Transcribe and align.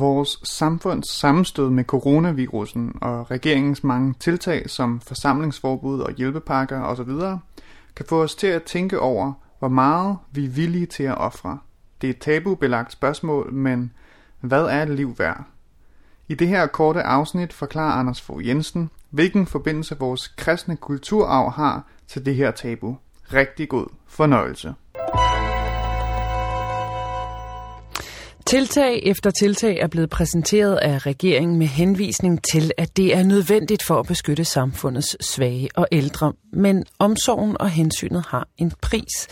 Vores 0.00 0.40
samfunds 0.42 1.08
sammenstød 1.08 1.70
med 1.70 1.84
coronavirusen 1.84 2.92
og 3.00 3.30
regeringens 3.30 3.84
mange 3.84 4.14
tiltag 4.20 4.70
som 4.70 5.00
forsamlingsforbud 5.00 6.00
og 6.00 6.12
hjælpepakker 6.12 6.82
osv. 6.82 7.10
kan 7.96 8.06
få 8.08 8.22
os 8.22 8.34
til 8.34 8.46
at 8.46 8.62
tænke 8.62 9.00
over, 9.00 9.32
hvor 9.58 9.68
meget 9.68 10.16
vi 10.32 10.44
er 10.44 10.48
villige 10.48 10.86
til 10.86 11.02
at 11.02 11.18
ofre. 11.18 11.58
Det 12.00 12.06
er 12.06 12.10
et 12.10 12.18
tabubelagt 12.18 12.92
spørgsmål, 12.92 13.52
men 13.52 13.92
hvad 14.40 14.64
er 14.64 14.82
et 14.82 14.90
liv 14.90 15.14
værd? 15.18 15.44
I 16.28 16.34
det 16.34 16.48
her 16.48 16.66
korte 16.66 17.02
afsnit 17.02 17.52
forklarer 17.52 17.92
Anders 17.92 18.20
Fogh 18.20 18.46
Jensen, 18.46 18.90
hvilken 19.10 19.46
forbindelse 19.46 19.96
vores 19.98 20.28
kristne 20.28 20.76
kulturarv 20.76 21.50
har 21.50 21.84
til 22.08 22.26
det 22.26 22.34
her 22.34 22.50
tabu. 22.50 22.96
Rigtig 23.32 23.68
god 23.68 23.86
fornøjelse. 24.06 24.74
Tiltag 28.50 29.02
efter 29.02 29.30
tiltag 29.30 29.78
er 29.78 29.86
blevet 29.86 30.10
præsenteret 30.10 30.76
af 30.76 31.06
regeringen 31.06 31.58
med 31.58 31.66
henvisning 31.66 32.44
til, 32.44 32.72
at 32.76 32.96
det 32.96 33.16
er 33.16 33.22
nødvendigt 33.22 33.82
for 33.82 33.98
at 33.98 34.06
beskytte 34.06 34.44
samfundets 34.44 35.26
svage 35.34 35.68
og 35.76 35.86
ældre. 35.92 36.32
Men 36.52 36.84
omsorgen 36.98 37.56
og 37.60 37.70
hensynet 37.70 38.24
har 38.28 38.48
en 38.58 38.72
pris. 38.82 39.28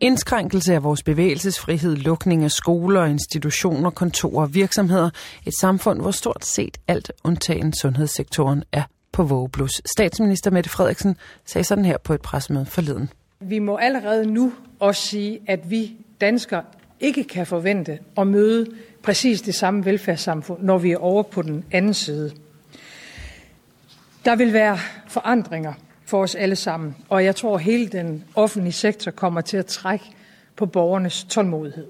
Indskrænkelse 0.00 0.74
af 0.74 0.82
vores 0.82 1.02
bevægelsesfrihed, 1.02 1.96
lukning 1.96 2.44
af 2.44 2.50
skoler, 2.50 3.04
institutioner, 3.04 3.90
kontorer 3.90 4.42
og 4.42 4.54
virksomheder. 4.54 5.10
Et 5.46 5.54
samfund, 5.60 6.00
hvor 6.00 6.10
stort 6.10 6.44
set 6.44 6.78
alt 6.88 7.12
undtagen 7.24 7.72
sundhedssektoren 7.72 8.64
er 8.72 8.82
på 9.12 9.22
vågeblus. 9.22 9.70
Statsminister 9.96 10.50
Mette 10.50 10.70
Frederiksen 10.70 11.16
sagde 11.46 11.64
sådan 11.64 11.84
her 11.84 11.98
på 11.98 12.14
et 12.14 12.20
pressemøde 12.20 12.66
forleden. 12.66 13.10
Vi 13.40 13.58
må 13.58 13.76
allerede 13.76 14.26
nu 14.26 14.52
også 14.80 15.02
sige, 15.02 15.40
at 15.46 15.70
vi 15.70 15.96
danskere 16.20 16.62
ikke 17.00 17.24
kan 17.24 17.46
forvente 17.46 17.98
at 18.18 18.26
møde 18.26 18.66
præcis 19.02 19.42
det 19.42 19.54
samme 19.54 19.84
velfærdssamfund, 19.84 20.62
når 20.62 20.78
vi 20.78 20.92
er 20.92 20.98
over 20.98 21.22
på 21.22 21.42
den 21.42 21.64
anden 21.72 21.94
side. 21.94 22.32
Der 24.24 24.36
vil 24.36 24.52
være 24.52 24.78
forandringer 25.08 25.72
for 26.04 26.22
os 26.22 26.34
alle 26.34 26.56
sammen, 26.56 26.96
og 27.08 27.24
jeg 27.24 27.36
tror, 27.36 27.54
at 27.54 27.62
hele 27.62 27.88
den 27.88 28.24
offentlige 28.34 28.72
sektor 28.72 29.10
kommer 29.10 29.40
til 29.40 29.56
at 29.56 29.66
trække 29.66 30.04
på 30.56 30.66
borgernes 30.66 31.24
tålmodighed. 31.24 31.86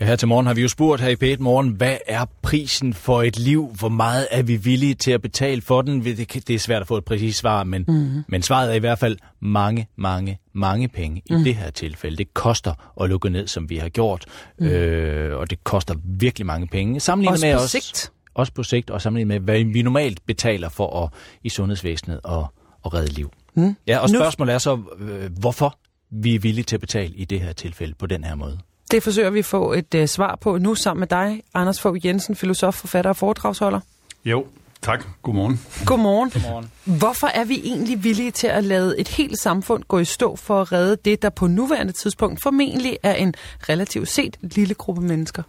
Ja, 0.00 0.04
her 0.04 0.16
til 0.16 0.28
morgen 0.28 0.46
har 0.46 0.54
vi 0.54 0.62
jo 0.62 0.68
spurgt 0.68 1.02
her 1.02 1.08
i 1.08 1.16
p 1.36 1.40
Morgen, 1.40 1.68
hvad 1.68 1.96
er 2.06 2.24
prisen 2.42 2.94
for 2.94 3.22
et 3.22 3.38
liv? 3.38 3.74
Hvor 3.78 3.88
meget 3.88 4.26
er 4.30 4.42
vi 4.42 4.56
villige 4.56 4.94
til 4.94 5.10
at 5.10 5.22
betale 5.22 5.62
for 5.62 5.82
den? 5.82 6.04
Det 6.04 6.50
er 6.50 6.58
svært 6.58 6.80
at 6.80 6.88
få 6.88 6.96
et 6.96 7.04
præcis 7.04 7.36
svar, 7.36 7.64
men, 7.64 7.84
mm. 7.88 8.24
men 8.28 8.42
svaret 8.42 8.70
er 8.70 8.74
i 8.74 8.78
hvert 8.78 8.98
fald 8.98 9.18
mange, 9.40 9.88
mange, 9.96 10.38
mange 10.52 10.88
penge 10.88 11.22
i 11.26 11.34
mm. 11.34 11.44
det 11.44 11.54
her 11.54 11.70
tilfælde. 11.70 12.16
Det 12.16 12.34
koster 12.34 13.02
at 13.02 13.08
lukke 13.08 13.30
ned, 13.30 13.46
som 13.46 13.70
vi 13.70 13.76
har 13.76 13.88
gjort, 13.88 14.24
mm. 14.58 14.66
øh, 14.66 15.38
og 15.38 15.50
det 15.50 15.64
koster 15.64 15.94
virkelig 16.04 16.46
mange 16.46 16.66
penge. 16.66 17.00
Sammenlignet 17.00 17.34
også 17.34 17.46
med 17.46 17.54
på 17.54 17.62
os, 17.62 17.70
sigt. 17.70 18.12
Også 18.34 18.52
på 18.52 18.62
sigt, 18.62 18.90
og 18.90 19.02
sammenlignet 19.02 19.28
med, 19.28 19.40
hvad 19.54 19.64
vi 19.64 19.82
normalt 19.82 20.26
betaler 20.26 20.68
for 20.68 21.04
at, 21.04 21.10
i 21.44 21.48
sundhedsvæsenet 21.48 22.20
at, 22.24 22.44
at 22.84 22.94
redde 22.94 23.12
liv. 23.12 23.32
Mm. 23.54 23.76
Ja, 23.86 23.98
og 23.98 24.08
spørgsmålet 24.08 24.54
er 24.54 24.58
så, 24.58 24.78
øh, 24.98 25.30
hvorfor 25.40 25.78
vi 26.10 26.34
er 26.34 26.38
villige 26.38 26.64
til 26.64 26.76
at 26.76 26.80
betale 26.80 27.14
i 27.14 27.24
det 27.24 27.40
her 27.40 27.52
tilfælde 27.52 27.94
på 27.98 28.06
den 28.06 28.24
her 28.24 28.34
måde. 28.34 28.58
Det 28.90 29.02
forsøger 29.02 29.30
vi 29.30 29.38
at 29.38 29.44
få 29.44 29.72
et 29.72 29.94
uh, 29.94 30.06
svar 30.06 30.38
på 30.40 30.58
nu 30.58 30.74
sammen 30.74 31.00
med 31.00 31.08
dig, 31.08 31.42
Anders 31.54 31.80
Fogh 31.80 32.06
Jensen, 32.06 32.36
filosof, 32.36 32.74
forfatter 32.74 33.08
og 33.08 33.16
foredragsholder. 33.16 33.80
Jo, 34.24 34.46
tak. 34.82 35.04
Godmorgen. 35.22 35.60
Godmorgen. 35.86 36.30
Godmorgen. 36.30 36.70
Hvorfor 36.84 37.26
er 37.26 37.44
vi 37.44 37.60
egentlig 37.64 38.04
villige 38.04 38.30
til 38.30 38.46
at 38.46 38.64
lade 38.64 39.00
et 39.00 39.08
helt 39.08 39.38
samfund 39.38 39.82
gå 39.88 39.98
i 39.98 40.04
stå 40.04 40.36
for 40.36 40.60
at 40.60 40.72
redde 40.72 40.96
det, 41.04 41.22
der 41.22 41.30
på 41.30 41.46
nuværende 41.46 41.92
tidspunkt 41.92 42.42
formentlig 42.42 42.98
er 43.02 43.14
en 43.14 43.34
relativt 43.68 44.08
set 44.08 44.36
lille 44.40 44.74
gruppe 44.74 45.02
mennesker? 45.02 45.42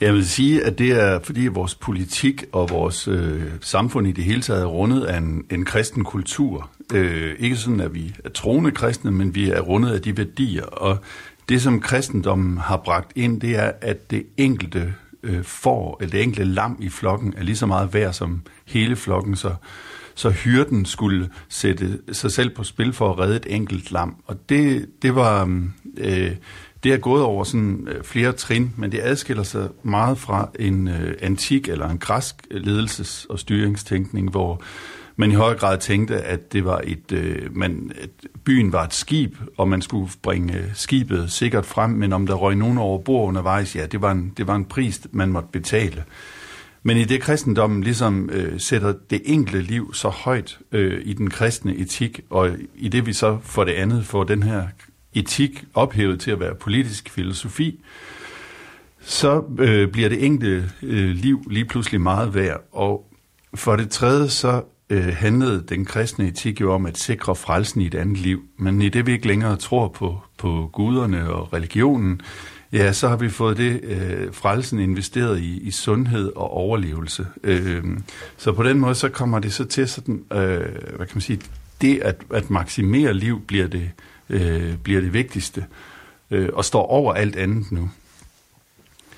Jeg 0.00 0.14
vil 0.14 0.28
sige, 0.28 0.64
at 0.64 0.78
det 0.78 0.90
er 0.90 1.20
fordi 1.22 1.46
vores 1.46 1.74
politik 1.74 2.44
og 2.52 2.70
vores 2.70 3.08
øh, 3.08 3.42
samfund 3.60 4.06
i 4.06 4.12
det 4.12 4.24
hele 4.24 4.42
taget 4.42 4.62
er 4.62 4.66
rundet 4.66 5.04
af 5.04 5.18
en, 5.18 5.44
en 5.50 5.64
kristen 5.64 6.04
kultur. 6.04 6.70
Øh, 6.94 7.34
ikke 7.38 7.56
sådan, 7.56 7.80
at 7.80 7.94
vi 7.94 8.14
er 8.24 8.28
troende 8.28 8.70
kristne, 8.70 9.10
men 9.10 9.34
vi 9.34 9.50
er 9.50 9.60
rundet 9.60 9.90
af 9.90 10.02
de 10.02 10.16
værdier. 10.16 10.64
Og 10.64 10.98
det, 11.48 11.62
som 11.62 11.80
kristendommen 11.80 12.58
har 12.58 12.76
bragt 12.76 13.12
ind, 13.16 13.40
det 13.40 13.50
er, 13.50 13.72
at 13.80 14.10
det 14.10 14.26
enkelte 14.36 14.94
øh, 15.22 15.44
får, 15.44 15.98
eller 16.00 16.10
det 16.10 16.22
enkelte 16.22 16.44
lam 16.44 16.76
i 16.80 16.88
flokken, 16.88 17.34
er 17.36 17.42
lige 17.42 17.56
så 17.56 17.66
meget 17.66 17.94
værd 17.94 18.12
som 18.12 18.42
hele 18.64 18.96
flokken, 18.96 19.36
så, 19.36 19.54
så 20.14 20.30
hyrden 20.30 20.86
skulle 20.86 21.30
sætte 21.48 21.98
sig 22.12 22.32
selv 22.32 22.50
på 22.50 22.64
spil 22.64 22.92
for 22.92 23.12
at 23.12 23.18
redde 23.18 23.36
et 23.36 23.46
enkelt 23.48 23.92
lam. 23.92 24.16
Og 24.26 24.48
det, 24.48 24.86
det 25.02 25.14
var... 25.14 25.68
Øh, 25.96 26.36
det 26.84 26.92
er 26.92 26.96
gået 26.96 27.22
over 27.22 27.44
sådan 27.44 27.88
øh, 27.90 28.04
flere 28.04 28.32
trin, 28.32 28.72
men 28.76 28.92
det 28.92 29.00
adskiller 29.02 29.42
sig 29.42 29.68
meget 29.82 30.18
fra 30.18 30.50
en 30.58 30.88
øh, 30.88 31.14
antik 31.20 31.68
eller 31.68 31.88
en 31.88 31.98
græsk 31.98 32.34
ledelses- 32.50 33.26
og 33.28 33.38
styringstænkning, 33.38 34.30
hvor 34.30 34.62
man 35.16 35.30
i 35.30 35.34
høj 35.34 35.56
grad 35.56 35.78
tænkte, 35.78 36.16
at 36.16 36.52
det 36.52 36.64
var 36.64 36.80
et, 36.84 37.12
øh, 37.12 37.56
man, 37.56 37.92
at 38.02 38.10
byen 38.44 38.72
var 38.72 38.84
et 38.84 38.94
skib, 38.94 39.36
og 39.56 39.68
man 39.68 39.82
skulle 39.82 40.10
bringe 40.22 40.58
øh, 40.58 40.64
skibet 40.74 41.32
sikkert 41.32 41.66
frem, 41.66 41.90
men 41.90 42.12
om 42.12 42.26
der 42.26 42.34
røg 42.34 42.56
nogen 42.56 42.78
over 42.78 42.98
bord 42.98 43.28
undervejs, 43.28 43.76
ja, 43.76 43.86
det 43.86 44.02
var 44.02 44.12
en, 44.12 44.32
det 44.36 44.46
var 44.46 44.54
en 44.54 44.64
pris, 44.64 45.00
man 45.12 45.32
måtte 45.32 45.48
betale. 45.52 46.04
Men 46.82 46.96
i 46.96 47.04
det 47.04 47.20
kristendommen 47.20 47.82
ligesom 47.82 48.30
øh, 48.32 48.60
sætter 48.60 48.94
det 49.10 49.22
enkelte 49.24 49.62
liv 49.62 49.94
så 49.94 50.08
højt 50.08 50.58
øh, 50.72 51.02
i 51.04 51.12
den 51.12 51.30
kristne 51.30 51.76
etik, 51.76 52.20
og 52.30 52.50
i 52.74 52.88
det 52.88 53.06
vi 53.06 53.12
så 53.12 53.38
for 53.42 53.64
det 53.64 53.72
andet 53.72 54.06
får 54.06 54.24
den 54.24 54.42
her 54.42 54.66
etik 55.14 55.64
ophævet 55.74 56.20
til 56.20 56.30
at 56.30 56.40
være 56.40 56.54
politisk 56.54 57.10
filosofi, 57.10 57.80
så 59.00 59.44
øh, 59.58 59.88
bliver 59.88 60.08
det 60.08 60.24
enkelte 60.24 60.70
øh, 60.82 61.10
liv 61.10 61.42
lige 61.50 61.64
pludselig 61.64 62.00
meget 62.00 62.34
værd. 62.34 62.60
Og 62.72 63.10
for 63.54 63.76
det 63.76 63.90
tredje 63.90 64.28
så 64.28 64.62
øh, 64.90 65.06
handlede 65.06 65.64
den 65.68 65.84
kristne 65.84 66.28
etik 66.28 66.60
jo 66.60 66.72
om 66.72 66.86
at 66.86 66.98
sikre 66.98 67.36
frelsen 67.36 67.80
i 67.80 67.86
et 67.86 67.94
andet 67.94 68.18
liv. 68.18 68.42
Men 68.56 68.82
i 68.82 68.88
det 68.88 69.06
vi 69.06 69.12
ikke 69.12 69.26
længere 69.26 69.56
tror 69.56 69.88
på, 69.88 70.20
på 70.38 70.70
guderne 70.72 71.30
og 71.30 71.52
religionen, 71.52 72.20
ja, 72.72 72.92
så 72.92 73.08
har 73.08 73.16
vi 73.16 73.28
fået 73.28 73.56
det 73.56 73.80
øh, 73.82 74.32
frelsen 74.32 74.78
investeret 74.78 75.40
i, 75.40 75.60
i 75.60 75.70
sundhed 75.70 76.32
og 76.36 76.50
overlevelse. 76.50 77.26
Øh, 77.42 77.84
så 78.36 78.52
på 78.52 78.62
den 78.62 78.78
måde 78.78 78.94
så 78.94 79.08
kommer 79.08 79.38
det 79.38 79.52
så 79.52 79.64
til 79.64 79.88
sådan, 79.88 80.24
øh, 80.32 80.38
hvad 80.96 81.06
kan 81.06 81.14
man 81.14 81.20
sige, 81.20 81.40
det 81.80 81.98
at, 81.98 82.16
at 82.32 82.50
maksimere 82.50 83.14
liv 83.14 83.40
bliver 83.46 83.66
det, 83.66 83.90
øh, 84.28 84.76
bliver 84.76 85.00
det 85.00 85.12
vigtigste 85.12 85.64
øh, 86.30 86.48
og 86.52 86.64
står 86.64 86.86
over 86.86 87.12
alt 87.12 87.36
andet 87.36 87.72
nu. 87.72 87.90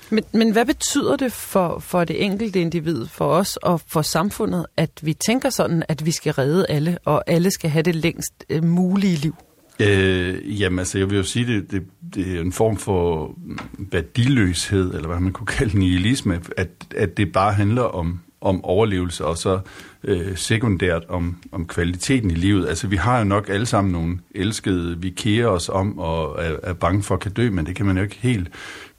Men, 0.09 0.23
men 0.33 0.51
hvad 0.51 0.65
betyder 0.65 1.15
det 1.15 1.31
for, 1.31 1.79
for 1.79 2.03
det 2.03 2.23
enkelte 2.23 2.61
individ, 2.61 3.05
for 3.07 3.25
os 3.25 3.57
og 3.57 3.81
for 3.87 4.01
samfundet, 4.01 4.65
at 4.77 4.89
vi 5.01 5.13
tænker 5.13 5.49
sådan, 5.49 5.83
at 5.87 6.05
vi 6.05 6.11
skal 6.11 6.33
redde 6.33 6.65
alle, 6.69 6.97
og 7.05 7.23
alle 7.27 7.51
skal 7.51 7.69
have 7.69 7.83
det 7.83 7.95
længst 7.95 8.45
øh, 8.49 8.63
mulige 8.63 9.15
liv? 9.15 9.35
Øh, 9.79 10.61
jamen 10.61 10.79
altså, 10.79 10.97
jeg 10.97 11.09
vil 11.09 11.17
jo 11.17 11.23
sige, 11.23 11.47
det, 11.47 11.71
det, 11.71 11.83
det 12.15 12.35
er 12.35 12.41
en 12.41 12.51
form 12.51 12.77
for 12.77 13.35
værdiløshed, 13.77 14.93
eller 14.93 15.07
hvad 15.07 15.19
man 15.19 15.33
kunne 15.33 15.47
kalde 15.47 15.79
nihilisme, 15.79 16.41
at, 16.57 16.69
at 16.95 17.17
det 17.17 17.31
bare 17.31 17.53
handler 17.53 17.81
om, 17.81 18.19
om 18.41 18.65
overlevelse, 18.65 19.25
og 19.25 19.37
så 19.37 19.59
øh, 20.03 20.37
sekundært 20.37 21.03
om, 21.09 21.37
om 21.51 21.67
kvaliteten 21.67 22.31
i 22.31 22.35
livet. 22.35 22.67
Altså, 22.67 22.87
vi 22.87 22.95
har 22.95 23.17
jo 23.17 23.23
nok 23.23 23.49
alle 23.49 23.65
sammen 23.65 23.91
nogle 23.91 24.19
elskede, 24.35 25.01
vi 25.01 25.09
kærer 25.09 25.47
os 25.47 25.69
om, 25.69 25.99
og 25.99 26.43
er, 26.43 26.55
er 26.63 26.73
bange 26.73 27.03
for 27.03 27.15
at 27.15 27.21
kan 27.21 27.31
dø, 27.31 27.49
men 27.49 27.65
det 27.65 27.75
kan 27.75 27.85
man 27.85 27.97
jo 27.97 28.03
ikke 28.03 28.17
helt 28.21 28.49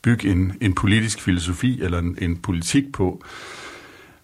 bygge 0.02 0.28
en, 0.28 0.52
en 0.60 0.74
politisk 0.74 1.20
filosofi 1.20 1.82
eller 1.82 1.98
en, 1.98 2.18
en 2.20 2.36
politik 2.36 2.92
på. 2.92 3.22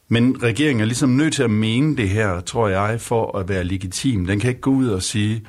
Men 0.08 0.42
regeringen 0.42 0.80
er 0.80 0.86
ligesom 0.86 1.10
nødt 1.10 1.34
til 1.34 1.42
at 1.42 1.50
mene 1.50 1.96
det 1.96 2.08
her, 2.08 2.40
tror 2.40 2.68
jeg, 2.68 3.00
for 3.00 3.38
at 3.38 3.48
være 3.48 3.64
legitim. 3.64 4.26
Den 4.26 4.40
kan 4.40 4.48
ikke 4.48 4.60
gå 4.60 4.70
ud 4.70 4.88
og 4.88 5.02
sige, 5.02 5.42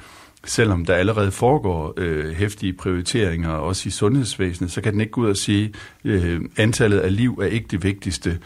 selvom 0.46 0.86
der 0.86 0.96
allerede 0.96 1.32
foregår 1.32 1.94
øh, 1.98 2.34
hæftige 2.34 2.74
prioriteringer, 2.74 3.50
også 3.50 3.88
i 3.88 3.92
sundhedsvæsenet, 3.92 4.72
så 4.72 4.82
kan 4.82 4.94
den 4.94 5.02
ikke 5.02 5.12
gå 5.12 5.22
ud 5.22 5.30
og 5.30 5.38
sige, 5.38 5.74
øh, 6.04 6.42
antallet 6.58 7.00
af 7.00 7.16
liv 7.16 7.40
er 7.42 7.48
ikke 7.48 7.68
det 7.72 7.84
vigtigste. 7.84 8.40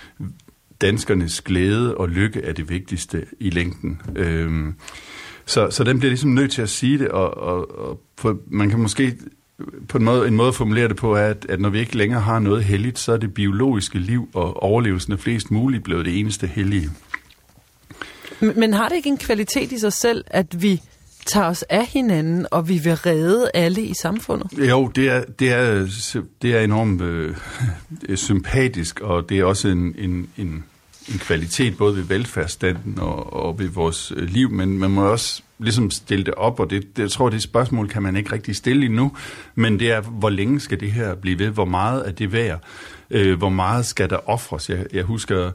Danskernes 0.82 1.42
glæde 1.42 1.98
og 1.98 2.10
lykke 2.10 2.42
er 2.42 2.54
det 2.54 2.70
vigtigste 2.70 3.26
i 3.40 3.50
længden. 3.50 4.02
Øh, 4.16 4.74
så, 5.46 5.68
så 5.72 5.84
den 5.84 6.00
bliver 6.00 6.10
ligesom 6.10 6.30
nødt 6.30 6.52
til 6.52 6.62
at 6.62 6.70
sige 6.70 6.98
det, 6.98 7.10
og, 7.10 7.38
og, 7.38 7.80
og 7.80 8.02
for, 8.18 8.38
man 8.48 8.70
kan 8.70 8.80
måske 8.80 9.16
på 9.88 9.98
en 9.98 10.04
måde, 10.04 10.28
en 10.28 10.36
måde 10.36 10.48
at 10.48 10.56
formulere 10.56 10.88
det 10.88 10.96
på 10.96 11.16
er, 11.16 11.26
at, 11.26 11.46
at 11.50 11.60
når 11.60 11.70
vi 11.70 11.80
ikke 11.80 11.98
længere 11.98 12.22
har 12.22 12.40
noget 12.40 12.64
helligt, 12.64 13.00
så 13.00 13.14
er 13.14 13.18
det 13.18 13.34
biologiske 13.34 14.00
liv 14.00 14.30
og 14.34 14.64
overlevelsen 14.64 15.14
af 15.14 15.20
flest 15.20 15.52
muligt 15.52 15.84
blevet 15.84 16.06
det 16.06 16.20
eneste 16.20 16.48
hellige. 16.48 16.90
Men, 18.40 18.74
har 18.74 18.90
det 18.90 18.96
ikke 18.96 19.10
en 19.10 19.18
kvalitet 19.18 19.72
i 19.72 19.80
sig 19.80 19.94
selv, 19.94 20.24
at 20.28 20.62
vi 20.62 20.82
tager 21.26 21.48
os 21.48 21.64
af 21.64 21.86
hinanden, 21.86 22.48
og 22.52 22.70
vi 22.70 22.78
vil 22.78 22.96
redde 22.96 23.52
alle 23.54 23.82
i 23.82 23.94
samfundet? 23.94 24.70
Jo, 24.70 24.88
det 24.88 25.10
er, 25.10 25.24
det 25.40 25.52
er, 25.54 25.88
det 26.42 26.56
er 26.56 26.62
enormt 26.62 27.02
øh, 27.02 27.36
sympatisk, 28.16 29.00
og 29.00 29.30
det 29.30 29.40
er 29.40 29.44
også 29.44 29.68
en, 29.68 29.96
en, 29.98 30.30
en, 30.38 30.64
en 31.12 31.20
kvalitet 31.20 31.78
både 31.78 31.96
ved 31.96 32.04
velfærdsstanden 32.04 33.00
og, 33.00 33.34
og 33.34 33.60
ved 33.60 33.68
vores 33.68 34.14
øh, 34.16 34.24
liv, 34.24 34.52
men 34.52 34.80
man 34.80 34.92
må 34.92 35.12
også 35.12 35.42
ligesom 35.60 35.92
stille 35.92 36.26
det 36.26 36.34
op, 36.34 36.60
og 36.60 36.70
det, 36.70 36.98
det, 36.98 37.02
jeg 37.02 37.12
tror, 37.12 37.30
det 37.30 37.42
spørgsmål 37.42 37.90
kan 37.90 38.04
man 38.04 38.16
ikke 38.16 38.32
rigtig 38.32 38.56
stille 38.56 38.86
endnu, 38.86 39.12
men 39.56 39.80
det 39.80 39.92
er, 39.92 40.02
hvor 40.02 40.30
længe 40.30 40.60
skal 40.60 40.80
det 40.80 40.92
her 40.92 41.16
blive 41.16 41.40
ved? 41.40 41.50
Hvor 41.50 41.66
meget 41.66 42.08
er 42.08 42.12
det 42.12 42.34
værd? 42.34 42.64
Øh, 43.12 43.38
hvor 43.38 43.50
meget 43.50 43.86
skal 43.86 44.10
der 44.10 44.30
ofres? 44.30 44.70
Jeg, 44.70 44.86
jeg 44.94 45.04
husker 45.04 45.52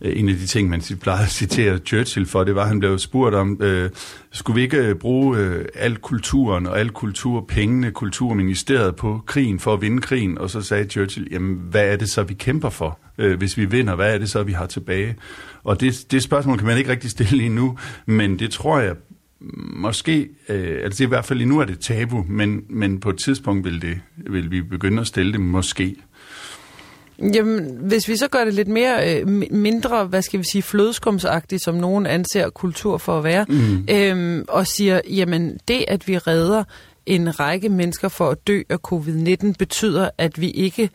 øh, 0.00 0.18
en 0.18 0.28
af 0.28 0.34
de 0.34 0.46
ting, 0.46 0.68
man 0.68 0.82
plejede 1.00 1.22
at 1.22 1.30
citere 1.30 1.78
Churchill 1.78 2.26
for, 2.26 2.44
det 2.44 2.54
var, 2.54 2.62
at 2.62 2.68
han 2.68 2.78
blev 2.78 2.98
spurgt 2.98 3.34
om, 3.34 3.62
øh, 3.62 3.90
skulle 4.32 4.54
vi 4.54 4.62
ikke 4.62 4.76
øh, 4.76 4.94
bruge 4.94 5.38
øh, 5.38 5.64
al 5.74 5.96
kulturen 5.96 6.66
og 6.66 6.80
al 6.80 6.90
kulturpengene, 6.90 7.90
kulturministeriet 7.90 8.96
på 8.96 9.22
krigen 9.26 9.60
for 9.60 9.74
at 9.74 9.80
vinde 9.80 10.02
krigen? 10.02 10.38
Og 10.38 10.50
så 10.50 10.60
sagde 10.60 10.84
Churchill, 10.84 11.28
jamen 11.30 11.56
hvad 11.70 11.92
er 11.92 11.96
det 11.96 12.10
så, 12.10 12.22
vi 12.22 12.34
kæmper 12.34 12.70
for? 12.70 12.98
Øh, 13.18 13.38
hvis 13.38 13.56
vi 13.56 13.64
vinder, 13.64 13.94
hvad 13.94 14.14
er 14.14 14.18
det 14.18 14.30
så, 14.30 14.42
vi 14.42 14.52
har 14.52 14.66
tilbage? 14.66 15.16
Og 15.64 15.80
det, 15.80 16.06
det 16.10 16.22
spørgsmål 16.22 16.58
kan 16.58 16.66
man 16.66 16.78
ikke 16.78 16.90
rigtig 16.90 17.10
stille 17.10 17.44
endnu, 17.44 17.78
men 18.06 18.38
det 18.38 18.50
tror 18.50 18.78
jeg 18.78 18.94
måske, 19.56 20.28
øh, 20.48 20.78
altså 20.84 21.04
i 21.04 21.06
hvert 21.06 21.24
fald 21.24 21.46
nu 21.46 21.58
er 21.58 21.64
det 21.64 21.80
tabu, 21.80 22.24
men, 22.28 22.64
men 22.68 23.00
på 23.00 23.10
et 23.10 23.16
tidspunkt 23.16 23.64
vil, 23.64 23.82
det, 23.82 24.00
vil 24.16 24.50
vi 24.50 24.62
begynde 24.62 25.00
at 25.00 25.06
stille 25.06 25.32
det 25.32 25.40
måske. 25.40 25.96
Jamen, 27.18 27.78
hvis 27.80 28.08
vi 28.08 28.16
så 28.16 28.28
gør 28.28 28.44
det 28.44 28.54
lidt 28.54 28.68
mere, 28.68 29.20
øh, 29.20 29.28
mindre, 29.50 30.04
hvad 30.04 30.22
skal 30.22 30.40
vi 30.40 30.44
sige, 30.44 30.62
flødeskumsagtigt, 30.62 31.64
som 31.64 31.74
nogen 31.74 32.06
anser 32.06 32.50
kultur 32.50 32.98
for 32.98 33.18
at 33.18 33.24
være, 33.24 33.44
mm. 33.48 33.86
øhm, 33.90 34.44
og 34.48 34.66
siger, 34.66 35.00
jamen 35.10 35.58
det, 35.68 35.84
at 35.88 36.08
vi 36.08 36.18
redder 36.18 36.64
en 37.06 37.40
række 37.40 37.68
mennesker 37.68 38.08
for 38.08 38.30
at 38.30 38.46
dø 38.46 38.62
af 38.68 38.78
covid-19, 38.92 39.52
betyder, 39.58 40.10
at 40.18 40.40
vi 40.40 40.50
ikke 40.50 40.90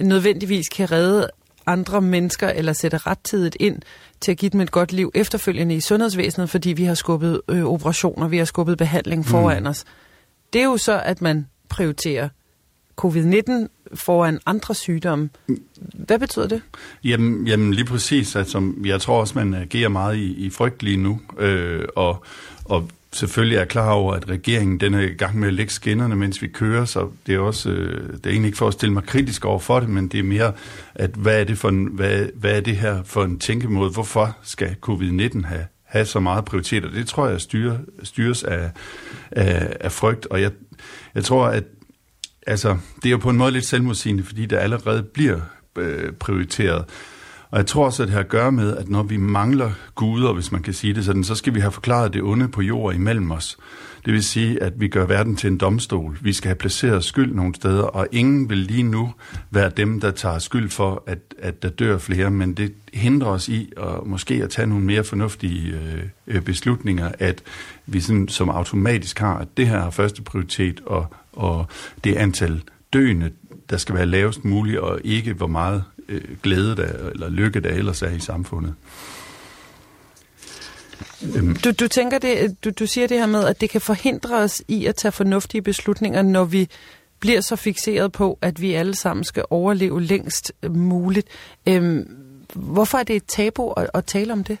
nødvendigvis 0.00 0.68
kan 0.68 0.92
redde 0.92 1.28
andre 1.66 2.00
mennesker 2.00 2.48
eller 2.48 2.72
sætte 2.72 2.96
rettidigt 2.96 3.56
ind 3.60 3.78
til 4.20 4.32
at 4.32 4.38
give 4.38 4.50
dem 4.50 4.60
et 4.60 4.70
godt 4.70 4.92
liv 4.92 5.10
efterfølgende 5.14 5.74
i 5.74 5.80
sundhedsvæsenet, 5.80 6.50
fordi 6.50 6.72
vi 6.72 6.84
har 6.84 6.94
skubbet 6.94 7.40
øh, 7.48 7.64
operationer, 7.64 8.28
vi 8.28 8.38
har 8.38 8.44
skubbet 8.44 8.78
behandling 8.78 9.26
foran 9.26 9.62
mm. 9.62 9.68
os. 9.68 9.84
Det 10.52 10.60
er 10.60 10.64
jo 10.64 10.76
så, 10.76 11.00
at 11.04 11.22
man 11.22 11.46
prioriterer 11.68 12.28
covid-19 13.00 13.68
foran 13.94 14.40
andre 14.46 14.74
sygdomme. 14.74 15.30
Hvad 15.94 16.18
betyder 16.18 16.48
det? 16.48 16.62
Jamen, 17.04 17.46
jamen 17.46 17.74
lige 17.74 17.84
præcis. 17.84 18.36
Altså, 18.36 18.72
jeg 18.84 19.00
tror 19.00 19.20
også, 19.20 19.38
man 19.38 19.54
agerer 19.54 19.88
meget 19.88 20.16
i, 20.16 20.46
i 20.46 20.50
frygt 20.50 20.82
lige 20.82 20.96
nu. 20.96 21.20
Øh, 21.38 21.84
og, 21.96 22.24
og 22.64 22.88
selvfølgelig 23.12 23.58
er 23.58 23.64
klar 23.64 23.90
over, 23.90 24.14
at 24.14 24.28
regeringen 24.28 24.80
den 24.80 24.94
er 24.94 25.00
i 25.00 25.06
gang 25.06 25.38
med 25.38 25.48
at 25.48 25.54
lægge 25.54 25.72
skinnerne, 25.72 26.16
mens 26.16 26.42
vi 26.42 26.48
kører, 26.48 26.84
så 26.84 27.08
det 27.26 27.34
er 27.34 27.38
også, 27.38 27.70
øh, 27.70 28.12
det 28.12 28.26
er 28.26 28.30
egentlig 28.30 28.48
ikke 28.48 28.58
for 28.58 28.68
at 28.68 28.72
stille 28.72 28.92
mig 28.92 29.02
kritisk 29.02 29.44
over 29.44 29.58
for 29.58 29.80
det, 29.80 29.88
men 29.88 30.08
det 30.08 30.20
er 30.20 30.24
mere, 30.24 30.52
at 30.94 31.10
hvad 31.10 31.40
er 31.40 31.44
det, 31.44 31.58
for 31.58 31.68
en, 31.68 31.84
hvad, 31.84 32.26
hvad 32.34 32.56
er 32.56 32.60
det 32.60 32.76
her 32.76 33.02
for 33.02 33.24
en 33.24 33.38
tænkemåde? 33.38 33.90
Hvorfor 33.90 34.36
skal 34.42 34.76
covid-19 34.88 35.46
have, 35.46 35.66
have 35.84 36.04
så 36.04 36.20
meget 36.20 36.44
prioritet? 36.44 36.84
Og 36.84 36.92
det 36.92 37.06
tror 37.06 37.28
jeg 37.28 37.40
styrer, 37.40 37.78
styres 38.02 38.44
af, 38.44 38.70
af, 39.30 39.76
af 39.80 39.92
frygt, 39.92 40.26
og 40.26 40.40
jeg, 40.40 40.50
jeg 41.14 41.24
tror, 41.24 41.46
at 41.46 41.64
altså, 42.46 42.76
det 42.96 43.06
er 43.06 43.10
jo 43.10 43.18
på 43.18 43.30
en 43.30 43.36
måde 43.36 43.52
lidt 43.52 43.66
selvmodsigende, 43.66 44.24
fordi 44.24 44.46
det 44.46 44.56
allerede 44.56 45.02
bliver 45.02 45.40
øh, 45.78 46.12
prioriteret. 46.12 46.84
Og 47.50 47.58
jeg 47.58 47.66
tror 47.66 47.84
også, 47.84 48.02
at 48.02 48.06
det 48.06 48.12
har 48.12 48.20
at 48.20 48.28
gøre 48.28 48.52
med, 48.52 48.76
at 48.76 48.88
når 48.88 49.02
vi 49.02 49.16
mangler 49.16 49.70
guder, 49.94 50.32
hvis 50.32 50.52
man 50.52 50.62
kan 50.62 50.72
sige 50.72 50.94
det 50.94 51.04
sådan, 51.04 51.24
så 51.24 51.34
skal 51.34 51.54
vi 51.54 51.60
have 51.60 51.72
forklaret 51.72 52.12
det 52.12 52.22
onde 52.22 52.48
på 52.48 52.62
jord 52.62 52.94
imellem 52.94 53.30
os. 53.30 53.56
Det 54.04 54.12
vil 54.12 54.24
sige, 54.24 54.62
at 54.62 54.72
vi 54.76 54.88
gør 54.88 55.06
verden 55.06 55.36
til 55.36 55.50
en 55.50 55.58
domstol. 55.58 56.18
Vi 56.22 56.32
skal 56.32 56.48
have 56.48 56.56
placeret 56.56 57.04
skyld 57.04 57.34
nogle 57.34 57.54
steder, 57.54 57.82
og 57.82 58.06
ingen 58.12 58.50
vil 58.50 58.58
lige 58.58 58.82
nu 58.82 59.14
være 59.50 59.70
dem, 59.76 60.00
der 60.00 60.10
tager 60.10 60.38
skyld 60.38 60.70
for, 60.70 61.02
at, 61.06 61.18
at 61.38 61.62
der 61.62 61.68
dør 61.68 61.98
flere, 61.98 62.30
men 62.30 62.54
det 62.54 62.72
hindrer 62.92 63.28
os 63.28 63.48
i 63.48 63.72
at 63.76 64.06
måske 64.06 64.34
at 64.34 64.50
tage 64.50 64.66
nogle 64.66 64.84
mere 64.84 65.04
fornuftige 65.04 65.80
øh, 66.26 66.42
beslutninger, 66.42 67.12
at 67.18 67.42
vi 67.86 68.00
sådan, 68.00 68.28
som 68.28 68.48
automatisk 68.48 69.18
har, 69.18 69.38
at 69.38 69.48
det 69.56 69.68
her 69.68 69.80
har 69.80 69.90
første 69.90 70.22
prioritet, 70.22 70.80
og, 70.86 71.14
og 71.36 71.66
det 72.04 72.16
antal 72.16 72.62
døende, 72.92 73.30
der 73.70 73.76
skal 73.76 73.94
være 73.94 74.06
lavest 74.06 74.44
muligt, 74.44 74.78
og 74.78 75.00
ikke 75.04 75.32
hvor 75.32 75.46
meget 75.46 75.84
øh, 76.08 76.22
glæde 76.42 76.76
der, 76.76 77.08
eller 77.10 77.28
lykke 77.28 77.60
der 77.60 77.70
ellers 77.70 78.02
er 78.02 78.10
i 78.10 78.20
samfundet. 78.20 78.74
Øhm. 81.36 81.56
Du, 81.56 81.70
du 81.70 81.88
tænker 81.88 82.18
det, 82.18 82.64
du, 82.64 82.70
du 82.70 82.86
siger 82.86 83.06
det 83.06 83.18
her 83.18 83.26
med, 83.26 83.44
at 83.44 83.60
det 83.60 83.70
kan 83.70 83.80
forhindre 83.80 84.36
os 84.36 84.62
i 84.68 84.86
at 84.86 84.96
tage 84.96 85.12
fornuftige 85.12 85.62
beslutninger, 85.62 86.22
når 86.22 86.44
vi 86.44 86.68
bliver 87.20 87.40
så 87.40 87.56
fixeret 87.56 88.12
på, 88.12 88.38
at 88.42 88.60
vi 88.60 88.72
alle 88.72 88.94
sammen 88.94 89.24
skal 89.24 89.44
overleve 89.50 90.02
længst 90.02 90.52
muligt. 90.70 91.28
Øhm, 91.68 92.16
hvorfor 92.54 92.98
er 92.98 93.02
det 93.02 93.16
et 93.16 93.24
tabu 93.28 93.72
at, 93.72 93.90
at 93.94 94.04
tale 94.04 94.32
om 94.32 94.44
det? 94.44 94.58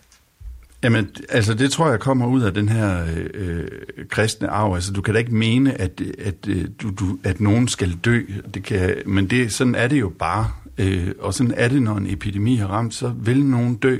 Jamen, 0.84 1.08
altså 1.28 1.54
det 1.54 1.70
tror 1.70 1.90
jeg 1.90 2.00
kommer 2.00 2.26
ud 2.26 2.42
af 2.42 2.54
den 2.54 2.68
her 2.68 3.04
øh, 3.16 3.26
øh, 3.34 3.68
kristne 4.10 4.48
arv. 4.48 4.74
Altså 4.74 4.92
du 4.92 5.02
kan 5.02 5.14
da 5.14 5.18
ikke 5.18 5.34
mene, 5.34 5.80
at, 5.80 6.02
at, 6.18 6.48
øh, 6.48 6.64
du, 6.82 6.90
du, 6.90 7.18
at 7.24 7.40
nogen 7.40 7.68
skal 7.68 7.92
dø. 8.04 8.22
Det 8.54 8.62
kan, 8.62 8.94
men 9.06 9.26
det, 9.26 9.52
sådan 9.52 9.74
er 9.74 9.88
det 9.88 10.00
jo 10.00 10.12
bare. 10.18 10.50
Øh, 10.78 11.08
og 11.18 11.34
sådan 11.34 11.54
er 11.56 11.68
det, 11.68 11.82
når 11.82 11.96
en 11.96 12.06
epidemi 12.10 12.56
har 12.56 12.66
ramt, 12.66 12.94
så 12.94 13.12
vil 13.16 13.44
nogen 13.44 13.74
dø. 13.74 13.98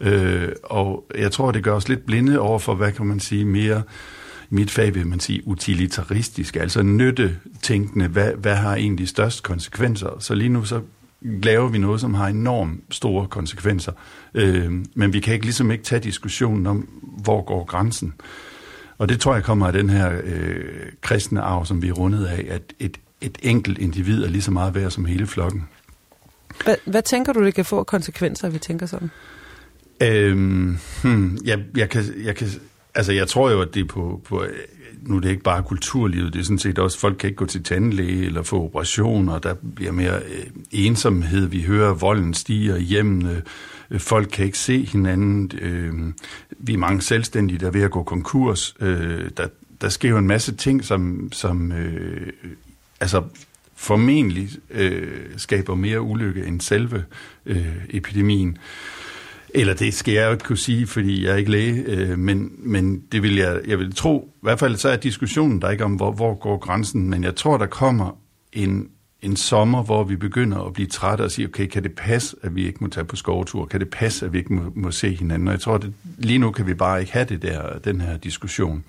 Øh, 0.00 0.48
og 0.62 1.04
jeg 1.18 1.32
tror, 1.32 1.50
det 1.50 1.64
gør 1.64 1.72
os 1.72 1.88
lidt 1.88 2.06
blinde 2.06 2.38
over 2.38 2.58
for, 2.58 2.74
hvad 2.74 2.92
kan 2.92 3.06
man 3.06 3.20
sige, 3.20 3.44
mere 3.44 3.82
i 4.50 4.54
mit 4.54 4.70
fag 4.70 4.94
vil 4.94 5.06
man 5.06 5.20
sige 5.20 5.48
utilitaristisk, 5.48 6.56
altså 6.56 6.82
nyttetænkende, 6.82 8.08
hvad, 8.08 8.32
hvad 8.32 8.54
har 8.54 8.74
egentlig 8.74 9.08
størst 9.08 9.42
konsekvenser. 9.42 10.16
Så 10.20 10.34
lige 10.34 10.48
nu 10.48 10.64
så 10.64 10.80
laver 11.24 11.68
vi 11.68 11.78
noget, 11.78 12.00
som 12.00 12.14
har 12.14 12.26
enormt 12.26 12.80
store 12.90 13.26
konsekvenser. 13.26 13.92
Øh, 14.34 14.72
men 14.94 15.12
vi 15.12 15.20
kan 15.20 15.34
ikke 15.34 15.46
ligesom 15.46 15.70
ikke 15.70 15.84
tage 15.84 16.00
diskussionen 16.00 16.66
om, 16.66 16.88
hvor 17.22 17.42
går 17.44 17.64
grænsen. 17.64 18.14
Og 18.98 19.08
det 19.08 19.20
tror 19.20 19.34
jeg 19.34 19.44
kommer 19.44 19.66
af 19.66 19.72
den 19.72 19.90
her 19.90 20.20
øh, 20.24 20.64
kristne 21.00 21.40
arv, 21.40 21.66
som 21.66 21.82
vi 21.82 21.88
er 21.88 21.92
rundet 21.92 22.26
af, 22.26 22.46
at 22.50 22.62
et, 22.78 22.96
et 23.20 23.38
enkelt 23.42 23.78
individ 23.78 24.24
er 24.24 24.28
lige 24.28 24.42
så 24.42 24.50
meget 24.50 24.74
værd 24.74 24.90
som 24.90 25.04
hele 25.04 25.26
flokken. 25.26 25.68
Hvad, 26.64 26.76
hvad 26.84 27.02
tænker 27.02 27.32
du, 27.32 27.44
det 27.44 27.54
kan 27.54 27.64
få 27.64 27.82
konsekvenser, 27.82 28.46
at 28.46 28.54
vi 28.54 28.58
tænker 28.58 28.86
sådan? 28.86 29.10
Øhm, 30.02 30.78
hmm, 31.02 31.38
jeg, 31.44 31.64
jeg, 31.76 31.90
kan, 31.90 32.04
jeg, 32.24 32.36
kan, 32.36 32.48
altså 32.94 33.12
jeg 33.12 33.28
tror 33.28 33.50
jo, 33.50 33.60
at 33.60 33.74
det 33.74 33.80
er 33.80 33.86
på, 33.86 34.20
på 34.24 34.42
øh, 34.42 34.50
nu 35.02 35.16
er 35.16 35.20
det 35.20 35.30
ikke 35.30 35.42
bare 35.42 35.62
kulturlivet, 35.62 36.32
det 36.32 36.40
er 36.40 36.44
sådan 36.44 36.58
set 36.58 36.78
også, 36.78 36.98
folk 36.98 37.16
kan 37.18 37.28
ikke 37.28 37.36
gå 37.36 37.46
til 37.46 37.62
tandlæge 37.62 38.26
eller 38.26 38.42
få 38.42 38.64
operationer, 38.64 39.38
der 39.38 39.54
bliver 39.76 39.92
mere 39.92 40.16
øh, 40.16 40.46
ensomhed, 40.72 41.46
vi 41.46 41.62
hører 41.62 41.94
volden 41.94 42.34
stiger 42.34 42.78
hjemmene, 42.78 43.42
øh, 43.90 44.00
folk 44.00 44.28
kan 44.32 44.44
ikke 44.44 44.58
se 44.58 44.84
hinanden, 44.84 45.50
øh, 45.60 46.12
vi 46.50 46.72
er 46.72 46.78
mange 46.78 47.02
selvstændige, 47.02 47.58
der 47.58 47.66
er 47.66 47.70
ved 47.70 47.82
at 47.82 47.90
gå 47.90 48.02
konkurs, 48.02 48.74
øh, 48.80 49.30
der, 49.36 49.46
der 49.80 49.88
sker 49.88 50.08
jo 50.08 50.18
en 50.18 50.26
masse 50.26 50.54
ting, 50.54 50.84
som, 50.84 51.28
som 51.32 51.72
øh, 51.72 52.32
altså 53.00 53.22
formentlig 53.76 54.48
øh, 54.70 55.24
skaber 55.36 55.74
mere 55.74 56.00
ulykke 56.00 56.44
end 56.44 56.60
selve 56.60 57.04
øh, 57.46 57.66
epidemien. 57.90 58.58
Eller 59.54 59.74
det 59.74 59.94
skal 59.94 60.14
jeg 60.14 60.26
jo 60.26 60.32
ikke 60.32 60.44
kunne 60.44 60.58
sige, 60.58 60.86
fordi 60.86 61.24
jeg 61.24 61.32
er 61.32 61.36
ikke 61.36 61.50
læge, 61.50 61.84
øh, 61.86 62.18
men, 62.18 62.52
men 62.58 63.02
det 63.12 63.22
vil 63.22 63.36
jeg, 63.36 63.60
jeg 63.66 63.78
vil 63.78 63.94
tro, 63.94 64.30
i 64.34 64.38
hvert 64.42 64.58
fald 64.58 64.76
så 64.76 64.88
er 64.88 64.96
diskussionen 64.96 65.62
der 65.62 65.70
ikke 65.70 65.84
om, 65.84 65.92
hvor, 65.92 66.12
hvor 66.12 66.34
går 66.34 66.58
grænsen, 66.58 67.10
men 67.10 67.24
jeg 67.24 67.36
tror, 67.36 67.58
der 67.58 67.66
kommer 67.66 68.18
en, 68.52 68.88
en 69.22 69.36
sommer, 69.36 69.82
hvor 69.82 70.04
vi 70.04 70.16
begynder 70.16 70.58
at 70.58 70.72
blive 70.72 70.86
trætte 70.86 71.22
og 71.22 71.30
sige, 71.30 71.48
okay, 71.48 71.66
kan 71.66 71.82
det 71.82 71.92
passe, 71.92 72.36
at 72.42 72.54
vi 72.54 72.66
ikke 72.66 72.78
må 72.80 72.88
tage 72.88 73.04
på 73.04 73.16
skovtur? 73.16 73.66
Kan 73.66 73.80
det 73.80 73.90
passe, 73.90 74.26
at 74.26 74.32
vi 74.32 74.38
ikke 74.38 74.54
må, 74.54 74.62
må 74.74 74.90
se 74.90 75.14
hinanden? 75.14 75.48
Og 75.48 75.52
jeg 75.52 75.60
tror, 75.60 75.74
at 75.74 75.86
lige 76.18 76.38
nu 76.38 76.50
kan 76.50 76.66
vi 76.66 76.74
bare 76.74 77.00
ikke 77.00 77.12
have 77.12 77.24
det 77.24 77.42
der, 77.42 77.78
den 77.78 78.00
her 78.00 78.16
diskussion. 78.16 78.84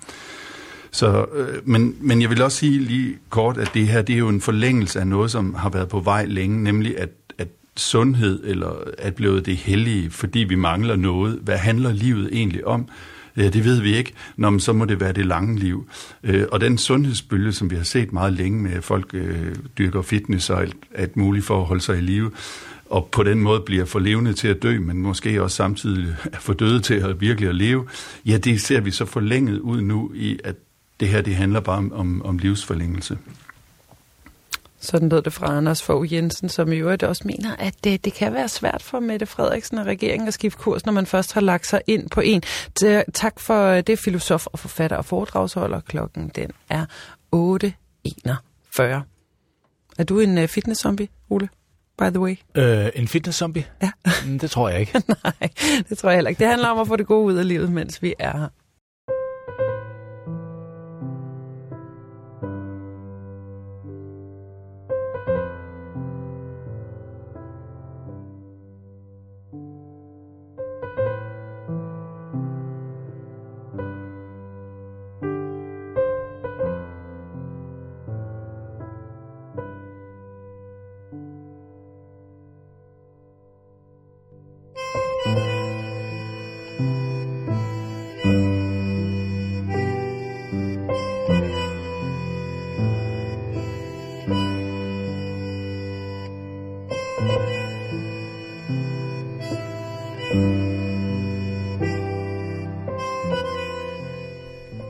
Så, 0.90 1.26
øh, 1.34 1.68
men, 1.68 1.96
men 2.00 2.22
jeg 2.22 2.30
vil 2.30 2.42
også 2.42 2.58
sige 2.58 2.78
lige 2.78 3.18
kort, 3.30 3.58
at 3.58 3.70
det 3.74 3.88
her 3.88 4.02
det 4.02 4.14
er 4.14 4.18
jo 4.18 4.28
en 4.28 4.40
forlængelse 4.40 5.00
af 5.00 5.06
noget, 5.06 5.30
som 5.30 5.54
har 5.54 5.70
været 5.70 5.88
på 5.88 6.00
vej 6.00 6.24
længe, 6.24 6.62
nemlig 6.62 6.98
at, 6.98 7.02
at 7.08 7.25
sundhed 7.76 8.44
eller 8.44 8.72
at 8.98 9.14
blevet 9.14 9.46
det 9.46 9.56
hellige, 9.56 10.10
fordi 10.10 10.38
vi 10.38 10.54
mangler 10.54 10.96
noget. 10.96 11.38
Hvad 11.42 11.56
handler 11.56 11.92
livet 11.92 12.28
egentlig 12.32 12.66
om? 12.66 12.88
Ja, 13.36 13.48
det 13.48 13.64
ved 13.64 13.80
vi 13.80 13.96
ikke. 13.96 14.12
Nå, 14.36 14.50
men 14.50 14.60
så 14.60 14.72
må 14.72 14.84
det 14.84 15.00
være 15.00 15.12
det 15.12 15.26
lange 15.26 15.58
liv. 15.58 15.88
Øh, 16.22 16.44
og 16.52 16.60
den 16.60 16.78
sundhedsbølge, 16.78 17.52
som 17.52 17.70
vi 17.70 17.76
har 17.76 17.84
set 17.84 18.12
meget 18.12 18.32
længe 18.32 18.62
med, 18.62 18.72
at 18.72 18.84
folk 18.84 19.10
øh, 19.14 19.54
dyrker 19.78 20.02
fitness 20.02 20.50
og 20.50 20.62
alt, 20.62 20.76
alt 20.94 21.16
muligt 21.16 21.44
for 21.44 21.60
at 21.60 21.66
holde 21.66 21.82
sig 21.82 21.98
i 21.98 22.00
live, 22.00 22.30
og 22.90 23.08
på 23.12 23.22
den 23.22 23.40
måde 23.40 23.60
bliver 23.60 23.84
for 23.84 23.98
levende 23.98 24.32
til 24.32 24.48
at 24.48 24.62
dø, 24.62 24.80
men 24.80 24.98
måske 24.98 25.42
også 25.42 25.56
samtidig 25.56 26.16
er 26.32 26.38
for 26.40 26.52
døde 26.52 26.80
til 26.80 26.94
at 26.94 27.20
virkelig 27.20 27.48
at 27.48 27.54
leve, 27.54 27.86
ja, 28.26 28.36
det 28.36 28.60
ser 28.60 28.80
vi 28.80 28.90
så 28.90 29.04
forlænget 29.04 29.58
ud 29.58 29.80
nu 29.80 30.12
i, 30.14 30.38
at 30.44 30.56
det 31.00 31.08
her 31.08 31.20
det 31.20 31.34
handler 31.34 31.60
bare 31.60 31.76
om, 31.76 31.92
om, 31.92 32.22
om 32.22 32.38
livsforlængelse. 32.38 33.18
Sådan 34.86 35.08
lød 35.08 35.22
det 35.22 35.32
fra 35.32 35.56
Anders 35.56 35.82
Fogh 35.82 36.12
Jensen, 36.12 36.48
som 36.48 36.72
i 36.72 36.76
øvrigt 36.76 37.02
også 37.02 37.22
mener, 37.24 37.56
at 37.58 37.74
det, 37.84 38.04
det 38.04 38.12
kan 38.12 38.32
være 38.32 38.48
svært 38.48 38.82
for 38.82 39.00
Mette 39.00 39.26
Frederiksen 39.26 39.78
og 39.78 39.86
regeringen 39.86 40.28
at 40.28 40.34
skifte 40.34 40.58
kurs, 40.58 40.86
når 40.86 40.92
man 40.92 41.06
først 41.06 41.32
har 41.32 41.40
lagt 41.40 41.66
sig 41.66 41.80
ind 41.86 42.10
på 42.10 42.20
en. 42.20 42.42
Tak 43.14 43.40
for 43.40 43.80
det, 43.80 43.98
filosof 43.98 44.46
og 44.46 44.58
forfatter 44.58 44.96
og 44.96 45.04
foredragsholder. 45.04 45.80
Klokken 45.80 46.28
den 46.34 46.50
er 46.68 46.84
8.41. 47.34 48.82
Er 49.98 50.04
du 50.08 50.20
en 50.20 50.38
uh, 50.38 50.44
fitness-zombie, 50.44 51.08
Ole? 51.30 51.48
by 51.98 52.04
the 52.04 52.20
way? 52.20 52.36
Øh, 52.54 52.90
en 52.94 53.08
fitness-zombie? 53.08 53.64
Ja. 53.82 53.90
Mm, 54.26 54.38
det 54.38 54.50
tror 54.50 54.68
jeg 54.68 54.80
ikke. 54.80 55.02
Nej, 55.24 55.48
det 55.88 55.98
tror 55.98 56.10
jeg 56.10 56.16
heller 56.16 56.28
ikke. 56.28 56.38
Det 56.38 56.48
handler 56.48 56.68
om 56.68 56.78
at 56.78 56.86
få 56.86 56.96
det 56.96 57.06
gode 57.06 57.24
ud 57.24 57.34
af 57.34 57.48
livet, 57.48 57.72
mens 57.72 58.02
vi 58.02 58.14
er 58.18 58.38
her. 58.38 58.48